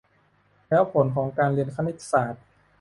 [0.69, 2.43] แล้วผลของการเรียนคณิตศาสตร์